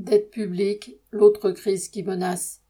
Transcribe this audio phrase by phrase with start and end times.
[0.00, 2.62] Dette publique, l'autre crise qui menace.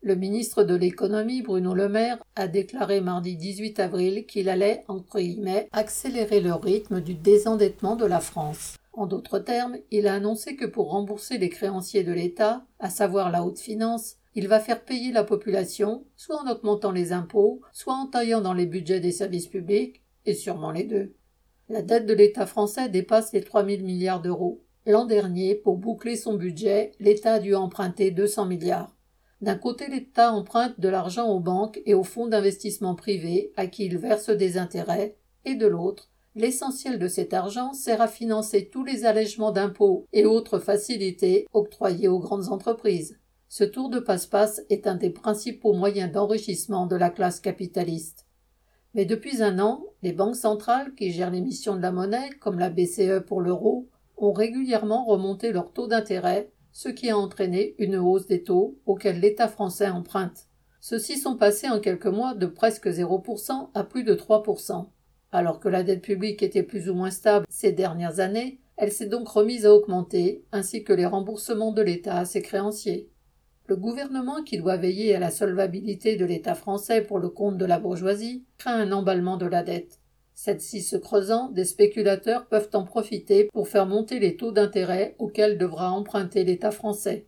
[0.00, 5.18] Le ministre de l'économie, Bruno Le Maire, a déclaré mardi 18 avril qu'il allait, entre
[5.18, 8.76] guillemets, accélérer le rythme du désendettement de la France.
[8.92, 13.32] En d'autres termes, il a annoncé que pour rembourser les créanciers de l'État, à savoir
[13.32, 17.94] la haute finance, il va faire payer la population, soit en augmentant les impôts, soit
[17.94, 21.12] en taillant dans les budgets des services publics, et sûrement les deux.
[21.68, 24.62] La dette de l'État français dépasse les 3 000 milliards d'euros.
[24.88, 28.96] L'an dernier, pour boucler son budget, l'État a dû emprunter 200 milliards.
[29.42, 33.84] D'un côté, l'État emprunte de l'argent aux banques et aux fonds d'investissement privés à qui
[33.84, 38.82] il verse des intérêts, et de l'autre, l'essentiel de cet argent sert à financer tous
[38.82, 43.18] les allègements d'impôts et autres facilités octroyées aux grandes entreprises.
[43.50, 48.24] Ce tour de passe-passe est un des principaux moyens d'enrichissement de la classe capitaliste.
[48.94, 52.70] Mais depuis un an, les banques centrales qui gèrent l'émission de la monnaie, comme la
[52.70, 53.86] BCE pour l'euro,
[54.18, 59.20] ont régulièrement remonté leur taux d'intérêt, ce qui a entraîné une hausse des taux auxquels
[59.20, 60.46] l'État français emprunte.
[60.80, 64.86] Ceux-ci sont passés en quelques mois de presque 0% à plus de 3%.
[65.32, 69.06] Alors que la dette publique était plus ou moins stable ces dernières années, elle s'est
[69.06, 73.10] donc remise à augmenter, ainsi que les remboursements de l'État à ses créanciers.
[73.66, 77.66] Le gouvernement, qui doit veiller à la solvabilité de l'État français pour le compte de
[77.66, 80.00] la bourgeoisie, craint un emballement de la dette.
[80.40, 85.58] Cette-ci se creusant, des spéculateurs peuvent en profiter pour faire monter les taux d'intérêt auxquels
[85.58, 87.26] devra emprunter l'État français.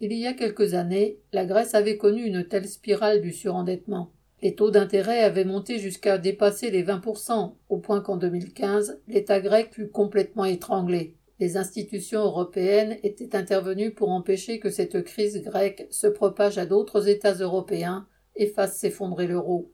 [0.00, 4.10] Il y a quelques années, la Grèce avait connu une telle spirale du surendettement.
[4.42, 9.72] Les taux d'intérêt avaient monté jusqu'à dépasser les 20%, au point qu'en 2015, l'État grec
[9.72, 11.14] fut complètement étranglé.
[11.38, 17.06] Les institutions européennes étaient intervenues pour empêcher que cette crise grecque se propage à d'autres
[17.06, 19.70] États européens et fasse s'effondrer l'euro.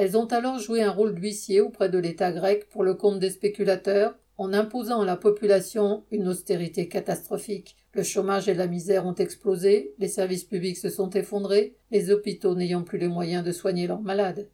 [0.00, 3.28] Elles ont alors joué un rôle d'huissier auprès de l'État grec pour le compte des
[3.28, 7.76] spéculateurs, en imposant à la population une austérité catastrophique.
[7.92, 12.54] Le chômage et la misère ont explosé, les services publics se sont effondrés, les hôpitaux
[12.54, 14.48] n'ayant plus les moyens de soigner leurs malades.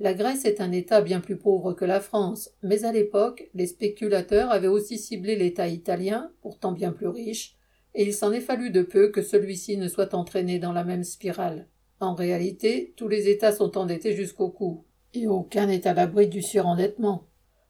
[0.00, 3.68] La Grèce est un État bien plus pauvre que la France, mais à l'époque, les
[3.68, 7.54] spéculateurs avaient aussi ciblé l'État italien, pourtant bien plus riche,
[7.94, 11.04] et il s'en est fallu de peu que celui-ci ne soit entraîné dans la même
[11.04, 11.68] spirale.
[12.00, 16.40] En réalité, tous les États sont endettés jusqu'au cou, et aucun n'est à l'abri du
[16.42, 17.26] surendettement.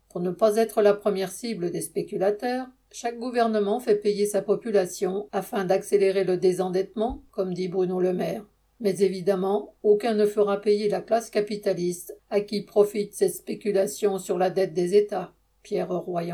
[0.09, 5.29] Pour ne pas être la première cible des spéculateurs, chaque gouvernement fait payer sa population
[5.33, 8.47] afin d'accélérer le désendettement, comme dit Bruno Le Maire.
[8.81, 14.39] Mais évidemment, aucun ne fera payer la classe capitaliste à qui profitent ces spéculations sur
[14.39, 15.35] la dette des États.
[15.63, 16.29] Pierre Royan.